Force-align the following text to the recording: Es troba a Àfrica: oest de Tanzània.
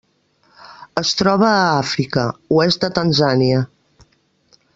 Es 1.01 1.11
troba 1.19 1.45
a 1.57 1.69
Àfrica: 1.83 2.25
oest 2.57 2.87
de 2.87 2.91
Tanzània. 2.99 3.63